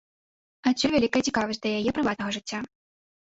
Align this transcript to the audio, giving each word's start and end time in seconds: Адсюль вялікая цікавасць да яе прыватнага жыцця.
Адсюль 0.69 0.95
вялікая 0.95 1.21
цікавасць 1.31 1.63
да 1.65 1.69
яе 1.81 1.89
прыватнага 1.97 2.31
жыцця. 2.39 2.59